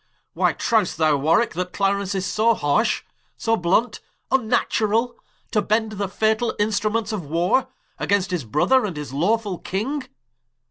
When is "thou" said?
0.97-1.15